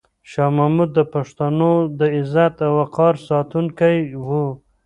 [0.31, 4.29] شاه محمود د پښتنو د عزت او وقار ساتونکی و.